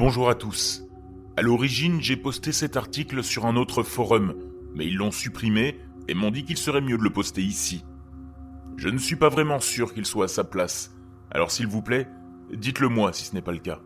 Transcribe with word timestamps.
Bonjour 0.00 0.30
à 0.30 0.34
tous. 0.34 0.82
À 1.36 1.42
l'origine, 1.42 2.00
j'ai 2.00 2.16
posté 2.16 2.52
cet 2.52 2.78
article 2.78 3.22
sur 3.22 3.44
un 3.44 3.54
autre 3.54 3.82
forum, 3.82 4.34
mais 4.74 4.86
ils 4.86 4.96
l'ont 4.96 5.10
supprimé 5.10 5.78
et 6.08 6.14
m'ont 6.14 6.30
dit 6.30 6.46
qu'il 6.46 6.56
serait 6.56 6.80
mieux 6.80 6.96
de 6.96 7.02
le 7.02 7.10
poster 7.10 7.42
ici. 7.42 7.84
Je 8.78 8.88
ne 8.88 8.96
suis 8.96 9.16
pas 9.16 9.28
vraiment 9.28 9.60
sûr 9.60 9.92
qu'il 9.92 10.06
soit 10.06 10.24
à 10.24 10.28
sa 10.28 10.42
place, 10.42 10.96
alors 11.30 11.50
s'il 11.50 11.66
vous 11.66 11.82
plaît, 11.82 12.08
dites-le 12.50 12.88
moi 12.88 13.12
si 13.12 13.26
ce 13.26 13.34
n'est 13.34 13.42
pas 13.42 13.52
le 13.52 13.58
cas. 13.58 13.80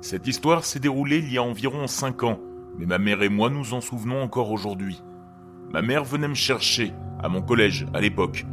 Cette 0.00 0.26
histoire 0.26 0.64
s'est 0.64 0.80
déroulée 0.80 1.18
il 1.18 1.30
y 1.30 1.36
a 1.36 1.42
environ 1.42 1.86
5 1.86 2.22
ans, 2.22 2.40
mais 2.78 2.86
ma 2.86 2.96
mère 2.96 3.22
et 3.22 3.28
moi 3.28 3.50
nous 3.50 3.74
en 3.74 3.82
souvenons 3.82 4.22
encore 4.22 4.50
aujourd'hui. 4.50 5.02
Ma 5.70 5.82
mère 5.82 6.04
venait 6.04 6.28
me 6.28 6.34
chercher, 6.34 6.94
à 7.22 7.28
mon 7.28 7.42
collège, 7.42 7.84
à 7.92 8.00
l'époque. 8.00 8.46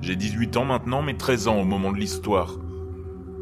J'ai 0.00 0.16
18 0.16 0.56
ans 0.56 0.64
maintenant, 0.64 1.02
mais 1.02 1.18
13 1.18 1.48
ans 1.48 1.60
au 1.60 1.66
moment 1.66 1.92
de 1.92 1.98
l'histoire. 1.98 2.56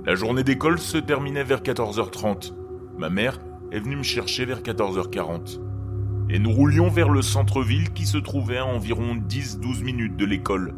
La 0.05 0.17
journée 0.17 0.43
d'école 0.43 0.80
se 0.80 0.99
terminait 0.99 1.45
vers 1.45 1.62
14h30. 1.62 2.58
Ma 2.98 3.11
mère 3.11 3.38
est 3.70 3.79
venue 3.79 3.95
me 3.95 4.02
chercher 4.02 4.45
vers 4.45 4.61
14h40. 4.61 5.61
Et 6.30 6.41
nous 6.41 6.51
roulions 6.51 6.88
vers 6.88 7.11
le 7.11 7.23
centre-ville 7.23 7.93
qui 7.93 8.05
se 8.05 8.19
trouvait 8.19 8.59
à 8.59 8.66
environ 8.66 9.15
10-12 9.15 9.84
minutes 9.84 10.16
de 10.16 10.24
l'école. 10.24 10.74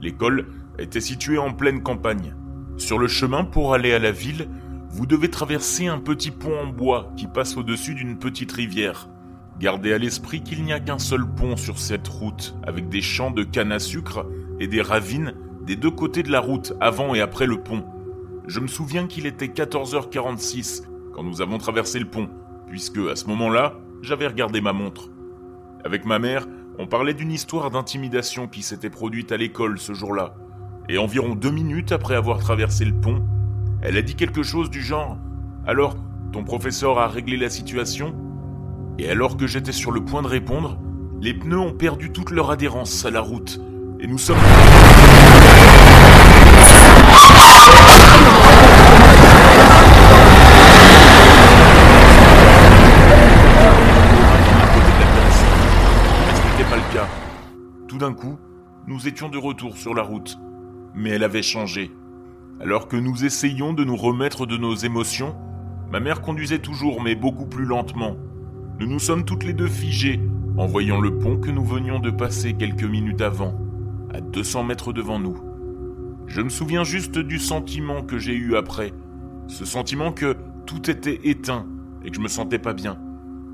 L'école 0.00 0.46
était 0.78 1.00
située 1.00 1.38
en 1.38 1.52
pleine 1.52 1.82
campagne. 1.82 2.36
Sur 2.76 3.00
le 3.00 3.08
chemin 3.08 3.42
pour 3.42 3.74
aller 3.74 3.92
à 3.92 3.98
la 3.98 4.12
ville, 4.12 4.48
vous 4.90 5.06
devez 5.06 5.28
traverser 5.28 5.88
un 5.88 5.98
petit 5.98 6.30
pont 6.30 6.56
en 6.56 6.68
bois 6.68 7.10
qui 7.16 7.26
passe 7.26 7.56
au-dessus 7.56 7.96
d'une 7.96 8.16
petite 8.16 8.52
rivière. 8.52 9.08
Gardez 9.58 9.92
à 9.92 9.98
l'esprit 9.98 10.40
qu'il 10.40 10.62
n'y 10.62 10.72
a 10.72 10.78
qu'un 10.78 11.00
seul 11.00 11.26
pont 11.26 11.56
sur 11.56 11.80
cette 11.80 12.06
route, 12.06 12.54
avec 12.64 12.88
des 12.88 13.02
champs 13.02 13.32
de 13.32 13.42
canne 13.42 13.72
à 13.72 13.80
sucre 13.80 14.24
et 14.60 14.68
des 14.68 14.82
ravines 14.82 15.34
des 15.66 15.74
deux 15.74 15.90
côtés 15.90 16.22
de 16.22 16.30
la 16.30 16.40
route, 16.40 16.74
avant 16.80 17.12
et 17.12 17.20
après 17.20 17.46
le 17.46 17.60
pont. 17.60 17.84
Je 18.46 18.60
me 18.60 18.68
souviens 18.68 19.08
qu'il 19.08 19.26
était 19.26 19.46
14h46 19.46 20.93
quand 21.14 21.22
nous 21.22 21.40
avons 21.40 21.58
traversé 21.58 21.98
le 21.98 22.06
pont, 22.06 22.28
puisque 22.66 22.98
à 22.98 23.14
ce 23.14 23.26
moment-là, 23.26 23.74
j'avais 24.02 24.26
regardé 24.26 24.60
ma 24.60 24.72
montre. 24.72 25.10
Avec 25.84 26.04
ma 26.04 26.18
mère, 26.18 26.46
on 26.78 26.86
parlait 26.86 27.14
d'une 27.14 27.30
histoire 27.30 27.70
d'intimidation 27.70 28.48
qui 28.48 28.62
s'était 28.62 28.90
produite 28.90 29.30
à 29.30 29.36
l'école 29.36 29.78
ce 29.78 29.94
jour-là. 29.94 30.34
Et 30.88 30.98
environ 30.98 31.36
deux 31.36 31.52
minutes 31.52 31.92
après 31.92 32.16
avoir 32.16 32.38
traversé 32.38 32.84
le 32.84 32.94
pont, 32.94 33.22
elle 33.80 33.96
a 33.96 34.02
dit 34.02 34.16
quelque 34.16 34.42
chose 34.42 34.70
du 34.70 34.82
genre 34.82 35.18
Alors, 35.66 35.96
ton 36.32 36.42
professeur 36.42 36.98
a 36.98 37.06
réglé 37.06 37.36
la 37.36 37.48
situation? 37.48 38.14
Et 38.98 39.08
alors 39.08 39.36
que 39.36 39.46
j'étais 39.46 39.72
sur 39.72 39.92
le 39.92 40.04
point 40.04 40.22
de 40.22 40.28
répondre, 40.28 40.78
les 41.20 41.32
pneus 41.32 41.58
ont 41.58 41.72
perdu 41.72 42.10
toute 42.10 42.30
leur 42.30 42.50
adhérence 42.50 43.04
à 43.04 43.10
la 43.10 43.20
route. 43.20 43.60
Et 44.00 44.06
nous 44.06 44.18
sommes... 44.18 44.38
Tout 57.88 57.98
d'un 57.98 58.12
coup, 58.12 58.38
nous 58.86 59.08
étions 59.08 59.28
de 59.28 59.38
retour 59.38 59.76
sur 59.76 59.94
la 59.94 60.02
route. 60.02 60.38
Mais 60.94 61.10
elle 61.10 61.24
avait 61.24 61.42
changé. 61.42 61.90
Alors 62.60 62.86
que 62.86 62.96
nous 62.96 63.24
essayions 63.24 63.72
de 63.72 63.84
nous 63.84 63.96
remettre 63.96 64.46
de 64.46 64.56
nos 64.56 64.74
émotions, 64.74 65.34
ma 65.90 65.98
mère 65.98 66.20
conduisait 66.20 66.60
toujours, 66.60 67.02
mais 67.02 67.16
beaucoup 67.16 67.46
plus 67.46 67.64
lentement. 67.64 68.16
Nous 68.78 68.86
nous 68.86 69.00
sommes 69.00 69.24
toutes 69.24 69.44
les 69.44 69.54
deux 69.54 69.68
figées 69.68 70.20
en 70.56 70.66
voyant 70.66 71.00
le 71.00 71.18
pont 71.18 71.36
que 71.36 71.50
nous 71.50 71.64
venions 71.64 71.98
de 71.98 72.10
passer 72.10 72.54
quelques 72.54 72.84
minutes 72.84 73.22
avant, 73.22 73.54
à 74.12 74.20
200 74.20 74.62
mètres 74.62 74.92
devant 74.92 75.18
nous. 75.18 75.36
Je 76.26 76.42
me 76.42 76.48
souviens 76.48 76.84
juste 76.84 77.18
du 77.18 77.40
sentiment 77.40 78.02
que 78.02 78.18
j'ai 78.18 78.34
eu 78.34 78.56
après, 78.56 78.92
ce 79.48 79.64
sentiment 79.64 80.12
que 80.12 80.36
tout 80.64 80.88
était 80.90 81.20
éteint 81.24 81.66
et 82.04 82.10
que 82.10 82.16
je 82.16 82.20
me 82.20 82.28
sentais 82.28 82.60
pas 82.60 82.72
bien, 82.72 82.98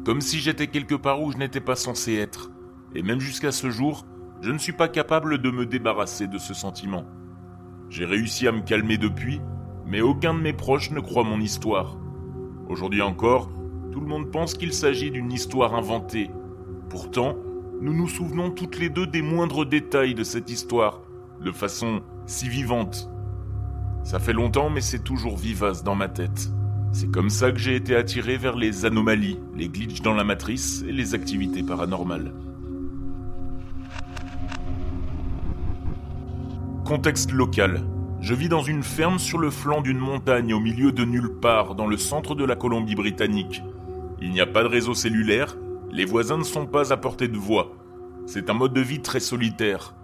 comme 0.04 0.20
si 0.20 0.38
j'étais 0.40 0.66
quelque 0.66 0.94
part 0.94 1.22
où 1.22 1.32
je 1.32 1.38
n'étais 1.38 1.60
pas 1.60 1.76
censé 1.76 2.14
être. 2.14 2.50
Et 2.94 3.02
même 3.02 3.20
jusqu'à 3.20 3.52
ce 3.52 3.70
jour, 3.70 4.06
je 4.40 4.50
ne 4.50 4.58
suis 4.58 4.72
pas 4.72 4.88
capable 4.88 5.38
de 5.38 5.50
me 5.50 5.66
débarrasser 5.66 6.26
de 6.26 6.38
ce 6.38 6.54
sentiment. 6.54 7.04
J'ai 7.88 8.04
réussi 8.04 8.48
à 8.48 8.52
me 8.52 8.62
calmer 8.62 8.98
depuis, 8.98 9.40
mais 9.86 10.00
aucun 10.00 10.34
de 10.34 10.40
mes 10.40 10.52
proches 10.52 10.90
ne 10.90 11.00
croit 11.00 11.24
mon 11.24 11.40
histoire. 11.40 11.98
Aujourd'hui 12.68 13.02
encore, 13.02 13.50
tout 13.92 14.00
le 14.00 14.06
monde 14.06 14.30
pense 14.30 14.54
qu'il 14.54 14.72
s'agit 14.72 15.10
d'une 15.10 15.32
histoire 15.32 15.74
inventée. 15.74 16.30
Pourtant, 16.88 17.36
nous 17.80 17.92
nous 17.92 18.08
souvenons 18.08 18.50
toutes 18.50 18.78
les 18.78 18.88
deux 18.88 19.06
des 19.06 19.22
moindres 19.22 19.66
détails 19.66 20.14
de 20.14 20.24
cette 20.24 20.50
histoire, 20.50 21.02
de 21.42 21.50
façon 21.50 22.02
si 22.26 22.48
vivante. 22.48 23.10
Ça 24.04 24.18
fait 24.18 24.32
longtemps, 24.32 24.70
mais 24.70 24.80
c'est 24.80 25.04
toujours 25.04 25.36
vivace 25.36 25.82
dans 25.82 25.94
ma 25.94 26.08
tête. 26.08 26.50
C'est 26.92 27.10
comme 27.10 27.30
ça 27.30 27.52
que 27.52 27.58
j'ai 27.58 27.76
été 27.76 27.94
attiré 27.94 28.36
vers 28.36 28.56
les 28.56 28.84
anomalies, 28.84 29.38
les 29.54 29.68
glitches 29.68 30.02
dans 30.02 30.14
la 30.14 30.24
matrice 30.24 30.84
et 30.88 30.92
les 30.92 31.14
activités 31.14 31.62
paranormales. 31.62 32.32
Contexte 36.90 37.30
local. 37.30 37.84
Je 38.20 38.34
vis 38.34 38.48
dans 38.48 38.64
une 38.64 38.82
ferme 38.82 39.20
sur 39.20 39.38
le 39.38 39.50
flanc 39.50 39.80
d'une 39.80 40.00
montagne 40.00 40.52
au 40.52 40.58
milieu 40.58 40.90
de 40.90 41.04
nulle 41.04 41.30
part 41.40 41.76
dans 41.76 41.86
le 41.86 41.96
centre 41.96 42.34
de 42.34 42.44
la 42.44 42.56
Colombie-Britannique. 42.56 43.62
Il 44.20 44.32
n'y 44.32 44.40
a 44.40 44.46
pas 44.46 44.64
de 44.64 44.68
réseau 44.68 44.92
cellulaire, 44.92 45.56
les 45.92 46.04
voisins 46.04 46.36
ne 46.36 46.42
sont 46.42 46.66
pas 46.66 46.92
à 46.92 46.96
portée 46.96 47.28
de 47.28 47.38
voix. 47.38 47.70
C'est 48.26 48.50
un 48.50 48.54
mode 48.54 48.72
de 48.72 48.80
vie 48.80 49.02
très 49.02 49.20
solitaire. 49.20 49.94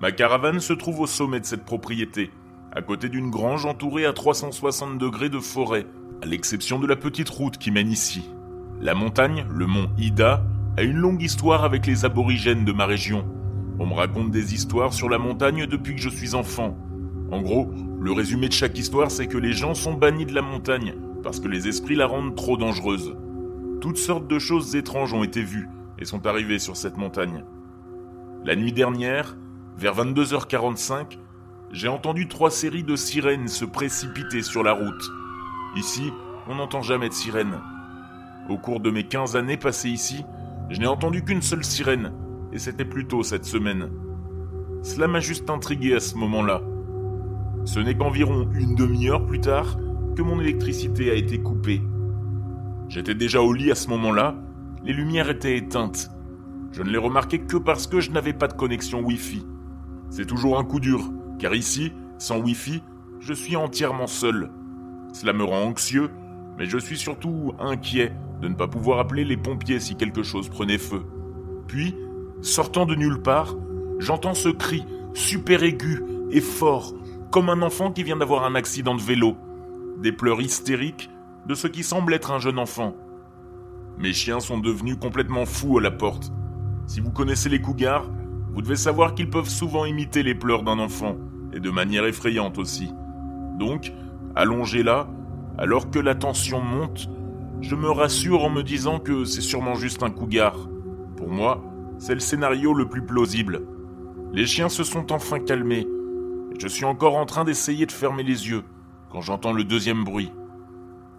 Ma 0.00 0.12
caravane 0.12 0.60
se 0.60 0.72
trouve 0.72 1.00
au 1.00 1.06
sommet 1.06 1.40
de 1.40 1.44
cette 1.44 1.66
propriété, 1.66 2.30
à 2.72 2.80
côté 2.80 3.10
d'une 3.10 3.28
grange 3.28 3.66
entourée 3.66 4.06
à 4.06 4.14
360 4.14 4.96
degrés 4.96 5.28
de 5.28 5.40
forêt, 5.40 5.84
à 6.22 6.24
l'exception 6.24 6.78
de 6.78 6.86
la 6.86 6.96
petite 6.96 7.28
route 7.28 7.58
qui 7.58 7.70
mène 7.70 7.92
ici. 7.92 8.30
La 8.80 8.94
montagne, 8.94 9.44
le 9.50 9.66
mont 9.66 9.90
Ida, 9.98 10.42
a 10.78 10.84
une 10.84 10.96
longue 10.96 11.20
histoire 11.20 11.64
avec 11.64 11.86
les 11.86 12.06
aborigènes 12.06 12.64
de 12.64 12.72
ma 12.72 12.86
région. 12.86 13.26
On 13.78 13.86
me 13.86 13.94
raconte 13.94 14.30
des 14.30 14.54
histoires 14.54 14.92
sur 14.92 15.08
la 15.08 15.18
montagne 15.18 15.66
depuis 15.66 15.96
que 15.96 16.00
je 16.00 16.08
suis 16.08 16.34
enfant. 16.34 16.76
En 17.32 17.42
gros, 17.42 17.70
le 18.00 18.12
résumé 18.12 18.48
de 18.48 18.52
chaque 18.52 18.78
histoire, 18.78 19.10
c'est 19.10 19.26
que 19.26 19.38
les 19.38 19.52
gens 19.52 19.74
sont 19.74 19.94
bannis 19.94 20.26
de 20.26 20.34
la 20.34 20.42
montagne 20.42 20.94
parce 21.24 21.40
que 21.40 21.48
les 21.48 21.66
esprits 21.66 21.96
la 21.96 22.06
rendent 22.06 22.36
trop 22.36 22.56
dangereuse. 22.56 23.16
Toutes 23.80 23.96
sortes 23.96 24.28
de 24.28 24.38
choses 24.38 24.76
étranges 24.76 25.12
ont 25.12 25.24
été 25.24 25.42
vues 25.42 25.68
et 25.98 26.04
sont 26.04 26.26
arrivées 26.26 26.58
sur 26.58 26.76
cette 26.76 26.96
montagne. 26.96 27.44
La 28.44 28.54
nuit 28.54 28.72
dernière, 28.72 29.36
vers 29.76 29.96
22h45, 29.96 31.18
j'ai 31.72 31.88
entendu 31.88 32.28
trois 32.28 32.50
séries 32.50 32.84
de 32.84 32.94
sirènes 32.94 33.48
se 33.48 33.64
précipiter 33.64 34.42
sur 34.42 34.62
la 34.62 34.72
route. 34.72 35.10
Ici, 35.76 36.12
on 36.46 36.54
n'entend 36.54 36.82
jamais 36.82 37.08
de 37.08 37.14
sirènes. 37.14 37.58
Au 38.48 38.58
cours 38.58 38.78
de 38.78 38.90
mes 38.90 39.04
15 39.04 39.34
années 39.34 39.56
passées 39.56 39.90
ici, 39.90 40.24
je 40.70 40.78
n'ai 40.78 40.86
entendu 40.86 41.24
qu'une 41.24 41.42
seule 41.42 41.64
sirène, 41.64 42.12
et 42.54 42.58
c'était 42.58 42.84
plus 42.84 43.06
tôt 43.06 43.22
cette 43.22 43.44
semaine. 43.44 43.90
Cela 44.82 45.08
m'a 45.08 45.20
juste 45.20 45.50
intrigué 45.50 45.94
à 45.94 46.00
ce 46.00 46.16
moment-là. 46.16 46.62
Ce 47.64 47.80
n'est 47.80 47.96
qu'environ 47.96 48.48
une 48.54 48.74
demi-heure 48.74 49.26
plus 49.26 49.40
tard 49.40 49.76
que 50.14 50.22
mon 50.22 50.40
électricité 50.40 51.10
a 51.10 51.14
été 51.14 51.38
coupée. 51.38 51.82
J'étais 52.88 53.14
déjà 53.14 53.42
au 53.42 53.52
lit 53.52 53.70
à 53.70 53.74
ce 53.74 53.88
moment-là, 53.88 54.36
les 54.84 54.92
lumières 54.92 55.30
étaient 55.30 55.56
éteintes. 55.56 56.10
Je 56.72 56.82
ne 56.82 56.90
les 56.90 56.98
remarquais 56.98 57.38
que 57.40 57.56
parce 57.56 57.86
que 57.86 58.00
je 58.00 58.10
n'avais 58.10 58.32
pas 58.34 58.46
de 58.46 58.52
connexion 58.52 59.00
Wi-Fi. 59.00 59.44
C'est 60.10 60.26
toujours 60.26 60.58
un 60.58 60.64
coup 60.64 60.80
dur, 60.80 61.10
car 61.38 61.54
ici, 61.54 61.92
sans 62.18 62.38
Wi-Fi, 62.38 62.82
je 63.20 63.32
suis 63.32 63.56
entièrement 63.56 64.06
seul. 64.06 64.50
Cela 65.12 65.32
me 65.32 65.44
rend 65.44 65.62
anxieux, 65.62 66.10
mais 66.58 66.66
je 66.66 66.78
suis 66.78 66.98
surtout 66.98 67.54
inquiet 67.58 68.12
de 68.40 68.48
ne 68.48 68.54
pas 68.54 68.68
pouvoir 68.68 68.98
appeler 68.98 69.24
les 69.24 69.36
pompiers 69.36 69.80
si 69.80 69.96
quelque 69.96 70.22
chose 70.22 70.48
prenait 70.48 70.78
feu. 70.78 71.02
Puis, 71.66 71.94
Sortant 72.44 72.84
de 72.84 72.94
nulle 72.94 73.22
part, 73.22 73.56
j'entends 73.98 74.34
ce 74.34 74.50
cri, 74.50 74.84
super 75.14 75.62
aigu 75.62 76.02
et 76.30 76.42
fort, 76.42 76.92
comme 77.30 77.48
un 77.48 77.62
enfant 77.62 77.90
qui 77.90 78.02
vient 78.02 78.18
d'avoir 78.18 78.44
un 78.44 78.54
accident 78.54 78.94
de 78.94 79.00
vélo. 79.00 79.34
Des 80.02 80.12
pleurs 80.12 80.42
hystériques 80.42 81.08
de 81.46 81.54
ce 81.54 81.68
qui 81.68 81.82
semble 81.82 82.12
être 82.12 82.32
un 82.32 82.38
jeune 82.38 82.58
enfant. 82.58 82.94
Mes 83.96 84.12
chiens 84.12 84.40
sont 84.40 84.58
devenus 84.58 84.98
complètement 85.00 85.46
fous 85.46 85.78
à 85.78 85.80
la 85.80 85.90
porte. 85.90 86.32
Si 86.86 87.00
vous 87.00 87.12
connaissez 87.12 87.48
les 87.48 87.62
cougars, 87.62 88.10
vous 88.52 88.60
devez 88.60 88.76
savoir 88.76 89.14
qu'ils 89.14 89.30
peuvent 89.30 89.48
souvent 89.48 89.86
imiter 89.86 90.22
les 90.22 90.34
pleurs 90.34 90.64
d'un 90.64 90.78
enfant, 90.78 91.16
et 91.54 91.60
de 91.60 91.70
manière 91.70 92.04
effrayante 92.04 92.58
aussi. 92.58 92.92
Donc, 93.58 93.90
allongé 94.36 94.82
là, 94.82 95.08
alors 95.56 95.90
que 95.90 95.98
la 95.98 96.14
tension 96.14 96.60
monte, 96.60 97.08
je 97.62 97.74
me 97.74 97.88
rassure 97.88 98.44
en 98.44 98.50
me 98.50 98.62
disant 98.62 98.98
que 98.98 99.24
c'est 99.24 99.40
sûrement 99.40 99.76
juste 99.76 100.02
un 100.02 100.10
cougar. 100.10 100.68
Pour 101.16 101.30
moi, 101.30 101.64
c'est 101.98 102.14
le 102.14 102.20
scénario 102.20 102.74
le 102.74 102.88
plus 102.88 103.02
plausible. 103.02 103.62
Les 104.32 104.46
chiens 104.46 104.68
se 104.68 104.84
sont 104.84 105.12
enfin 105.12 105.38
calmés, 105.38 105.86
je 106.58 106.68
suis 106.68 106.84
encore 106.84 107.16
en 107.16 107.26
train 107.26 107.44
d'essayer 107.44 107.84
de 107.84 107.92
fermer 107.92 108.22
les 108.22 108.48
yeux 108.48 108.62
quand 109.10 109.20
j'entends 109.20 109.52
le 109.52 109.64
deuxième 109.64 110.04
bruit. 110.04 110.32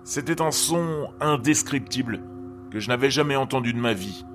C'était 0.04 0.42
un 0.42 0.51
son 0.51 1.10
indescriptible 1.19 2.22
que 2.72 2.80
je 2.80 2.88
n'avais 2.88 3.10
jamais 3.10 3.36
entendu 3.36 3.74
de 3.74 3.80
ma 3.80 3.94
vie. 3.94 4.25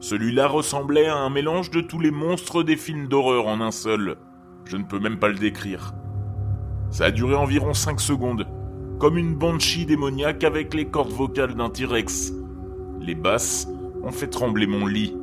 Celui-là 0.00 0.48
ressemblait 0.48 1.06
à 1.06 1.18
un 1.18 1.30
mélange 1.30 1.70
de 1.70 1.80
tous 1.80 2.00
les 2.00 2.10
monstres 2.10 2.62
des 2.62 2.76
films 2.76 3.08
d'horreur 3.08 3.46
en 3.46 3.60
un 3.60 3.70
seul. 3.70 4.16
Je 4.64 4.76
ne 4.76 4.84
peux 4.84 4.98
même 4.98 5.18
pas 5.18 5.28
le 5.28 5.38
décrire. 5.38 5.92
Ça 6.90 7.06
a 7.06 7.10
duré 7.10 7.34
environ 7.34 7.74
5 7.74 8.00
secondes, 8.00 8.46
comme 8.98 9.18
une 9.18 9.34
banshee 9.34 9.86
démoniaque 9.86 10.44
avec 10.44 10.74
les 10.74 10.86
cordes 10.86 11.12
vocales 11.12 11.54
d'un 11.54 11.70
T-Rex. 11.70 12.32
Les 13.00 13.14
basses 13.14 13.68
ont 14.02 14.12
fait 14.12 14.28
trembler 14.28 14.66
mon 14.66 14.86
lit. 14.86 15.16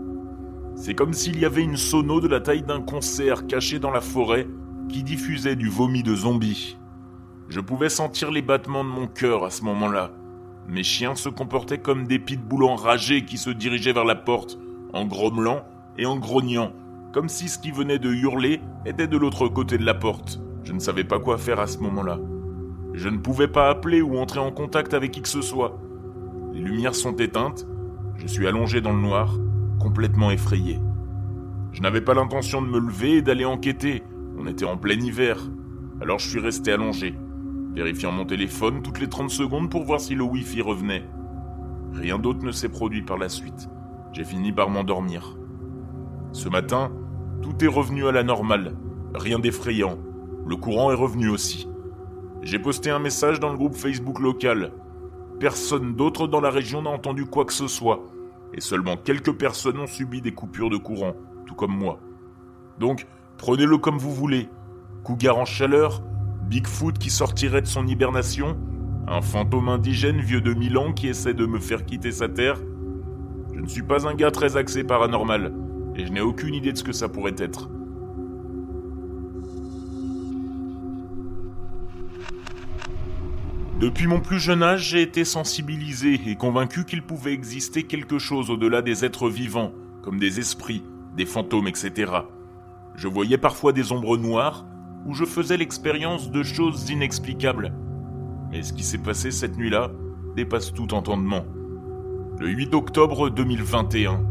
C'est 0.82 0.96
comme 0.96 1.12
s'il 1.12 1.38
y 1.38 1.44
avait 1.44 1.62
une 1.62 1.76
sono 1.76 2.22
de 2.22 2.30
la 2.30 2.40
taille 2.40 2.64
d'un 2.64 2.80
concert 2.80 3.46
caché 3.48 3.80
dans 3.80 3.92
la 3.92 4.00
forêt 4.00 4.48
qui 4.88 5.04
diffusait 5.04 5.58
du 5.58 5.68
vomi 5.68 6.04
de 6.04 6.16
zombies. 6.16 6.78
Je 7.50 7.60
pouvais 7.60 7.90
sentir 7.90 8.32
les 8.32 8.42
battements 8.42 8.86
de 8.86 8.90
mon 8.90 9.06
cœur 9.06 9.44
à 9.44 9.50
ce 9.50 9.66
moment-là. 9.66 10.12
Mes 10.70 10.84
chiens 10.84 11.16
se 11.16 11.28
comportaient 11.28 11.80
comme 11.80 12.08
des 12.08 12.18
pitbulls 12.18 12.64
enragés 12.64 13.26
qui 13.26 13.38
se 13.38 13.50
dirigeaient 13.50 13.92
vers 13.92 14.06
la 14.06 14.16
porte, 14.16 14.58
en 14.94 15.06
grommelant 15.06 15.66
et 15.98 16.06
en 16.06 16.16
grognant, 16.16 16.72
comme 17.12 17.28
si 17.28 17.50
ce 17.50 17.60
qui 17.60 17.72
venait 17.72 18.00
de 18.00 18.14
hurler 18.14 18.62
était 18.86 19.08
de 19.08 19.18
l'autre 19.18 19.50
côté 19.50 19.78
de 19.78 19.86
la 19.86 19.96
porte. 19.96 20.40
Je 20.64 20.72
ne 20.72 20.80
savais 20.80 21.04
pas 21.04 21.20
quoi 21.20 21.38
faire 21.38 21.60
à 21.60 21.68
ce 21.68 21.80
moment-là. 21.80 22.20
Je 22.94 23.10
ne 23.10 23.18
pouvais 23.18 23.50
pas 23.50 23.70
appeler 23.70 24.02
ou 24.02 24.18
entrer 24.18 24.40
en 24.40 24.54
contact 24.54 24.94
avec 24.94 25.12
qui 25.12 25.22
que 25.22 25.28
ce 25.28 25.42
soit. 25.42 25.78
Les 26.54 26.62
lumières 26.62 26.96
sont 26.96 27.18
éteintes, 27.18 27.68
je 28.16 28.28
suis 28.28 28.48
allongé 28.48 28.80
dans 28.80 28.94
le 28.94 29.02
noir, 29.02 29.36
complètement 29.80 30.32
effrayé. 30.32 30.80
Je 31.72 31.82
n'avais 31.82 32.02
pas 32.02 32.14
l'intention 32.14 32.62
de 32.62 32.68
me 32.68 32.80
lever 32.80 33.18
et 33.18 33.22
d'aller 33.22 33.46
enquêter, 33.46 34.04
on 34.38 34.46
était 34.48 34.66
en 34.66 34.78
plein 34.78 35.00
hiver. 35.00 35.38
Alors 36.02 36.20
je 36.20 36.30
suis 36.30 36.40
resté 36.40 36.72
allongé 36.72 37.16
vérifiant 37.74 38.12
mon 38.12 38.26
téléphone 38.26 38.82
toutes 38.82 39.00
les 39.00 39.08
30 39.08 39.30
secondes 39.30 39.70
pour 39.70 39.84
voir 39.84 40.00
si 40.00 40.16
le 40.16 40.24
Wi-Fi 40.24 40.62
revenait. 40.62 41.04
Rien 41.94 42.20
d'autre 42.20 42.44
ne 42.44 42.52
s'est 42.52 42.70
produit 42.70 43.02
par 43.02 43.18
la 43.18 43.30
suite. 43.30 43.70
J'ai 44.12 44.24
fini 44.24 44.52
par 44.52 44.70
m'endormir. 44.70 45.38
Ce 46.32 46.50
matin, 46.50 46.92
tout 47.42 47.64
est 47.64 47.68
revenu 47.68 48.08
à 48.08 48.12
la 48.12 48.24
normale. 48.24 48.76
Rien 49.14 49.40
d'effrayant. 49.40 49.98
Le 50.46 50.56
courant 50.56 50.92
est 50.92 50.96
revenu 50.96 51.30
aussi. 51.30 51.68
J'ai 52.42 52.60
posté 52.60 52.90
un 52.90 53.00
message 53.00 53.40
dans 53.40 53.50
le 53.50 53.58
groupe 53.58 53.76
Facebook 53.76 54.20
local. 54.20 54.74
Personne 55.40 55.96
d'autre 55.96 56.28
dans 56.28 56.42
la 56.42 56.50
région 56.50 56.82
n'a 56.82 56.90
entendu 56.90 57.26
quoi 57.26 57.46
que 57.46 57.54
ce 57.54 57.68
soit. 57.68 58.06
Et 58.54 58.62
seulement 58.62 58.98
quelques 58.98 59.34
personnes 59.34 59.80
ont 59.80 59.88
subi 59.88 60.22
des 60.22 60.32
coupures 60.32 60.70
de 60.70 60.78
courant, 60.78 61.16
tout 61.46 61.56
comme 61.56 61.76
moi. 61.76 62.00
Donc, 62.80 63.08
prenez-le 63.38 63.78
comme 63.78 63.98
vous 63.98 64.14
voulez. 64.14 64.50
Cougar 65.04 65.38
en 65.38 65.46
chaleur, 65.46 66.02
Bigfoot 66.50 66.98
qui 66.98 67.10
sortirait 67.10 67.62
de 67.62 67.68
son 67.68 67.86
hibernation 67.88 68.58
Un 69.08 69.22
fantôme 69.22 69.70
indigène 69.70 70.20
vieux 70.20 70.42
de 70.42 70.54
mille 70.54 70.78
ans 70.78 70.94
qui 70.94 71.08
essaie 71.08 71.34
de 71.34 71.46
me 71.46 71.60
faire 71.60 71.86
quitter 71.86 72.12
sa 72.12 72.28
terre 72.28 72.60
Je 73.54 73.60
ne 73.60 73.68
suis 73.68 73.84
pas 73.84 74.08
un 74.08 74.16
gars 74.16 74.32
très 74.32 74.58
axé 74.58 74.84
paranormal, 74.84 75.54
et 75.96 76.06
je 76.06 76.12
n'ai 76.12 76.22
aucune 76.22 76.56
idée 76.56 76.74
de 76.74 76.78
ce 76.78 76.84
que 76.84 76.92
ça 76.92 77.08
pourrait 77.08 77.36
être. 77.38 77.70
Depuis 83.80 84.08
mon 84.08 84.20
plus 84.20 84.40
jeune 84.40 84.62
âge, 84.62 84.90
j'ai 84.90 85.02
été 85.02 85.24
sensibilisé 85.24 86.20
et 86.28 86.36
convaincu 86.36 86.84
qu'il 86.84 87.02
pouvait 87.02 87.32
exister 87.32 87.84
quelque 87.84 88.20
chose 88.20 88.50
au-delà 88.50 88.82
des 88.82 89.06
êtres 89.06 89.30
vivants, 89.30 89.72
comme 90.04 90.20
des 90.20 90.42
esprits, 90.42 90.84
des 91.16 91.26
fantômes, 91.26 91.70
etc. 91.70 92.12
Je 92.96 93.08
voyais 93.08 93.38
parfois 93.38 93.72
des 93.72 93.94
ombres 93.94 94.18
noires, 94.18 94.66
où 95.06 95.14
je 95.14 95.24
faisais 95.24 95.56
l'expérience 95.56 96.30
de 96.30 96.44
choses 96.44 96.90
inexplicables. 96.90 97.74
Mais 98.52 98.64
ce 98.64 98.74
qui 98.74 98.84
s'est 98.84 98.98
passé 98.98 99.32
cette 99.32 99.56
nuit-là 99.56 99.92
dépasse 100.36 100.74
tout 100.74 100.94
entendement. 100.94 101.46
Le 102.38 102.50
8 102.50 102.74
octobre 102.74 103.30
2021, 103.30 104.26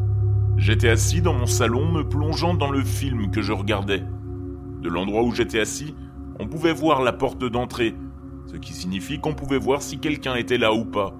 j'étais 0.58 0.90
assis 0.90 1.22
dans 1.22 1.32
mon 1.32 1.46
salon 1.46 1.90
me 1.90 2.06
plongeant 2.06 2.52
dans 2.52 2.70
le 2.70 2.84
film 2.84 3.30
que 3.30 3.40
je 3.40 3.52
regardais. 3.54 4.04
De 4.82 4.90
l'endroit 4.90 5.22
où 5.22 5.34
j'étais 5.34 5.60
assis, 5.60 5.94
on 6.38 6.46
pouvait 6.46 6.74
voir 6.74 7.00
la 7.00 7.14
porte 7.14 7.42
d'entrée, 7.44 7.94
ce 8.48 8.56
qui 8.56 8.72
signifie 8.72 9.20
qu'on 9.20 9.34
pouvait 9.34 9.58
voir 9.58 9.82
si 9.82 9.98
quelqu'un 9.98 10.34
était 10.34 10.58
là 10.58 10.72
ou 10.72 10.84
pas. 10.84 11.14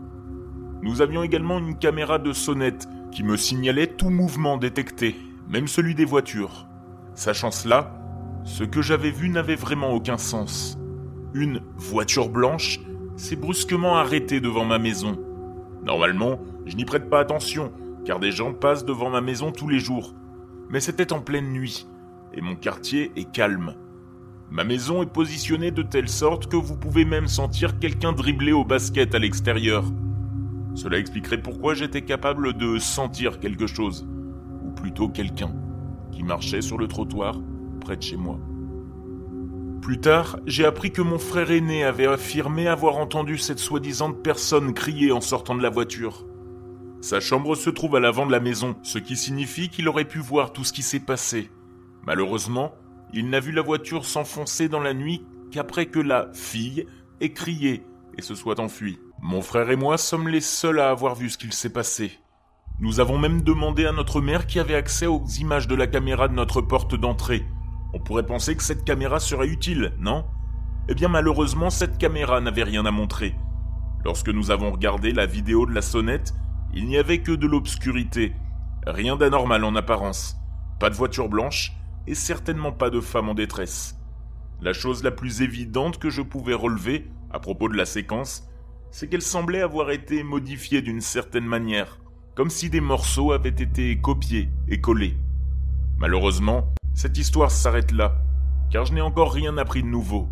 Nous 0.83 1.03
avions 1.03 1.23
également 1.23 1.59
une 1.59 1.77
caméra 1.77 2.19
de 2.19 2.33
sonnette 2.33 2.89
qui 3.13 3.23
me 3.23 3.37
signalait 3.37 3.87
tout 3.87 4.09
mouvement 4.09 4.57
détecté, 4.57 5.15
même 5.49 5.69
celui 5.69 5.95
des 5.95 6.07
voitures. 6.07 6.67
Sachant 7.15 7.51
cela, 7.51 8.01
ce 8.45 8.65
que 8.65 8.81
j'avais 8.81 9.11
vu 9.11 9.29
n'avait 9.29 9.57
vraiment 9.57 9.93
aucun 9.93 10.17
sens. 10.17 10.79
Une 11.35 11.61
voiture 11.77 12.31
blanche 12.31 12.81
s'est 13.17 13.37
brusquement 13.37 13.97
arrêtée 13.97 14.41
devant 14.41 14.65
ma 14.65 14.79
maison. 14.79 15.19
Normalement, 15.85 16.41
je 16.65 16.77
n'y 16.77 16.87
prête 16.87 17.11
pas 17.11 17.21
attention, 17.21 17.73
car 18.07 18.21
des 18.21 18.33
gens 18.33 18.55
passent 18.55 18.87
devant 18.87 19.11
ma 19.11 19.21
maison 19.21 19.53
tous 19.53 19.69
les 19.69 19.81
jours. 19.81 20.15
Mais 20.71 20.81
c'était 20.81 21.13
en 21.13 21.21
pleine 21.21 21.51
nuit, 21.51 21.87
et 22.33 22.41
mon 22.41 22.57
quartier 22.57 23.13
est 23.17 23.31
calme. 23.31 23.75
Ma 24.51 24.65
maison 24.65 25.03
est 25.03 25.13
positionnée 25.13 25.71
de 25.71 25.83
telle 25.83 26.09
sorte 26.09 26.49
que 26.49 26.57
vous 26.57 26.77
pouvez 26.77 27.05
même 27.05 27.29
sentir 27.29 27.79
quelqu'un 27.79 28.13
dribbler 28.13 28.53
au 28.53 28.65
basket 28.65 29.15
à 29.15 29.19
l'extérieur. 29.19 29.85
Cela 30.75 30.99
expliquerait 30.99 31.43
pourquoi 31.43 31.75
j'étais 31.75 32.03
capable 32.03 32.57
de 32.57 32.79
sentir 32.79 33.41
quelque 33.41 33.67
chose, 33.67 34.09
ou 34.65 34.71
plutôt 34.71 35.09
quelqu'un, 35.09 35.53
qui 36.13 36.23
marchait 36.23 36.63
sur 36.63 36.79
le 36.79 36.89
trottoir 36.89 37.39
de 37.97 38.03
chez 38.03 38.17
moi. 38.17 38.39
Plus 39.81 40.01
tard, 40.01 40.39
j'ai 40.47 40.65
appris 40.65 40.93
que 40.93 41.03
mon 41.03 41.19
frère 41.19 41.51
aîné 41.51 41.85
avait 41.85 42.07
affirmé 42.07 42.69
avoir 42.69 42.97
entendu 42.97 43.39
cette 43.39 43.59
soi-disant 43.59 44.13
personne 44.13 44.75
crier 44.75 45.13
en 45.13 45.21
sortant 45.21 45.55
de 45.55 45.63
la 45.63 45.71
voiture. 45.71 46.27
Sa 47.01 47.21
chambre 47.21 47.55
se 47.55 47.71
trouve 47.71 47.97
à 47.97 48.01
l'avant 48.01 48.27
de 48.27 48.33
la 48.33 48.41
maison, 48.41 48.77
ce 48.83 48.99
qui 48.99 49.17
signifie 49.17 49.69
qu'il 49.69 49.89
aurait 49.89 50.05
pu 50.05 50.19
voir 50.19 50.53
tout 50.53 50.65
ce 50.65 50.73
qui 50.73 50.83
s'est 50.83 51.01
passé. 51.01 51.51
Malheureusement, 52.05 52.75
il 53.13 53.31
n'a 53.31 53.41
vu 53.41 53.53
la 53.53 53.63
voiture 53.63 54.05
s'enfoncer 54.05 54.69
dans 54.69 54.81
la 54.81 54.95
nuit 54.95 55.25
qu'après 55.51 55.87
que 55.87 55.99
la 55.99 56.29
fille 56.33 56.87
ait 57.21 57.33
crié 57.33 57.85
et 58.17 58.23
se 58.23 58.35
soit 58.35 58.61
enfuie. 58.61 58.99
Mon 59.21 59.43
frère 59.43 59.71
et 59.71 59.77
moi 59.77 59.99
sommes 59.99 60.29
les 60.29 60.41
seuls 60.41 60.81
à 60.81 60.91
avoir 60.91 61.15
vu 61.15 61.31
ce 61.31 61.39
qu'il 61.39 61.53
s'est 61.53 61.73
passé. 61.73 62.13
Nous 62.81 63.01
avons 63.01 63.19
même 63.19 63.43
demandé 63.43 63.87
à 63.87 63.93
notre 63.93 64.21
mère 64.21 64.47
qui 64.47 64.61
avait 64.61 64.75
accès 64.75 65.07
aux 65.07 65.25
images 65.41 65.67
de 65.67 65.75
la 65.75 65.87
caméra 65.87 66.29
de 66.29 66.35
notre 66.35 66.61
porte 66.61 66.95
d'entrée, 66.95 67.45
on 67.95 67.99
pourrait 67.99 68.27
penser 68.27 68.55
que 68.55 68.63
cette 68.63 68.85
caméra 68.85 69.19
serait 69.19 69.49
utile, 69.49 69.95
non? 69.99 70.27
Eh 70.89 70.95
bien 70.95 71.09
malheureusement, 71.09 71.71
cette 71.71 71.97
caméra 71.97 72.41
n'avait 72.41 72.63
rien 72.63 72.85
à 72.85 72.91
montrer. 72.91 73.35
Lorsque 74.05 74.29
nous 74.29 74.51
avons 74.51 74.71
regardé 74.71 75.13
la 75.13 75.27
vidéo 75.27 75.65
de 75.65 75.73
la 75.73 75.83
sonnette, 75.83 76.35
il 76.75 76.87
n'y 76.87 76.99
avait 76.99 77.23
que 77.23 77.33
de 77.33 77.47
l'obscurité. 77.47 78.35
Rien 78.87 79.17
d'anormal 79.17 79.65
en 79.65 79.75
apparence. 79.75 80.37
Pas 80.79 80.91
de 80.91 80.95
voiture 80.95 81.29
blanche 81.29 81.73
et 82.09 82.15
certainement 82.15 82.73
pas 82.73 82.89
de 82.89 83.01
femme 83.01 83.29
en 83.29 83.35
détresse. 83.35 83.99
La 84.63 84.73
chose 84.73 85.05
la 85.05 85.11
plus 85.11 85.43
évidente 85.43 85.99
que 85.99 86.09
je 86.09 86.23
pouvais 86.23 86.55
relever 86.55 87.07
à 87.31 87.39
propos 87.39 87.69
de 87.69 87.77
la 87.77 87.85
séquence, 87.85 88.49
c'est 88.91 89.09
qu'elle 89.09 89.23
semblait 89.23 89.61
avoir 89.61 89.91
été 89.91 90.23
modifiée 90.23 90.81
d'une 90.81 91.03
certaine 91.03 91.45
manière, 91.45 92.01
comme 92.35 92.49
si 92.49 92.71
des 92.71 92.81
morceaux 92.81 93.33
avaient 93.33 93.51
été 93.51 94.01
copiés 94.01 94.49
et 94.69 94.81
collés. 94.81 95.19
Malheureusement, 95.99 96.73
cette 96.95 97.19
histoire 97.19 97.51
s'arrête 97.51 97.93
là, 97.93 98.17
car 98.71 98.87
je 98.87 98.95
n'ai 98.95 99.03
encore 99.03 99.35
rien 99.35 99.59
appris 99.59 99.83
de 99.83 99.89
nouveau. 99.89 100.31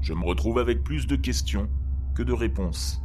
Je 0.00 0.14
me 0.14 0.24
retrouve 0.24 0.58
avec 0.58 0.82
plus 0.82 1.06
de 1.06 1.16
questions 1.16 1.68
que 2.14 2.22
de 2.22 2.32
réponses. 2.32 3.03